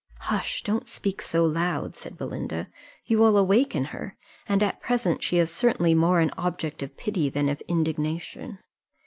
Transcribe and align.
"Hush 0.21 0.63
don't 0.63 0.87
speak 0.87 1.21
so 1.21 1.45
loud," 1.45 1.93
said 1.95 2.17
Belinda, 2.17 2.67
"you 3.05 3.19
will 3.19 3.37
awaken 3.37 3.83
her; 3.93 4.17
and 4.49 4.63
at 4.63 4.81
present 4.81 5.21
she 5.21 5.37
is 5.37 5.53
certainly 5.53 5.93
more 5.93 6.19
an 6.21 6.31
object 6.39 6.81
of 6.81 6.97
pity 6.97 7.29
than 7.29 7.47
of 7.49 7.61
indignation. 7.67 8.57